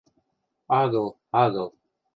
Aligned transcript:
–Агыл, 0.81 1.07
агыл... 1.43 1.69